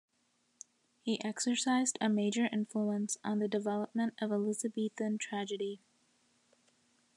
[1.03, 5.79] He exercised a major influence on the development of Elizabethan tragedy.